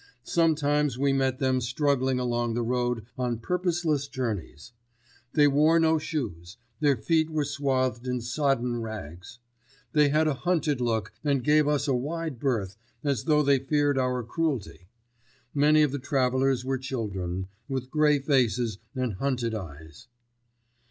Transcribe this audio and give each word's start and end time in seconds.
Sometimes 0.23 0.97
we 0.97 1.13
met 1.13 1.37
them 1.37 1.61
struggling 1.61 2.17
along 2.17 2.55
the 2.55 2.63
road 2.63 3.05
on 3.19 3.37
purposeless 3.37 4.07
journeys. 4.07 4.73
They 5.33 5.47
wore 5.47 5.79
no 5.79 5.99
shoes; 5.99 6.57
their 6.79 6.97
feet 6.97 7.29
were 7.29 7.45
swathed 7.45 8.07
in 8.07 8.19
sodden 8.19 8.81
rags. 8.81 9.37
They 9.93 10.09
had 10.09 10.27
a 10.27 10.33
hunted 10.33 10.81
look 10.81 11.13
and 11.23 11.43
gave 11.43 11.67
us 11.67 11.87
a 11.87 11.93
wide 11.93 12.39
berth 12.39 12.77
as 13.03 13.25
though 13.25 13.43
they 13.43 13.59
feared 13.59 13.99
our 13.99 14.23
cruelty. 14.23 14.87
Many 15.53 15.83
of 15.83 15.91
the 15.91 15.99
travellers 15.99 16.65
were 16.65 16.79
children, 16.79 17.47
with 17.69 17.91
gray 17.91 18.17
faces 18.17 18.79
and 18.95 19.13
hunted 19.17 19.53
eyes. 19.53 20.07